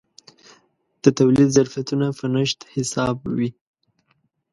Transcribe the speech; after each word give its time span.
د 1.03 1.05
تولید 1.17 1.49
ظرفیتونه 1.57 2.07
په 2.19 2.25
نشت 2.35 2.59
حساب 2.73 3.17
وي. 3.37 3.49